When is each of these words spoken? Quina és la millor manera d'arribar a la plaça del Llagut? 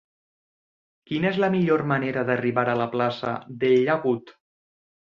Quina 1.11 1.29
és 1.33 1.37
la 1.43 1.51
millor 1.57 1.85
manera 1.93 2.25
d'arribar 2.31 2.67
a 2.75 2.77
la 2.83 2.91
plaça 2.99 3.39
del 3.63 3.81
Llagut? 3.87 4.39